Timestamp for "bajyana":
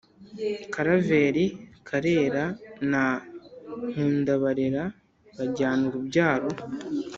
5.35-5.83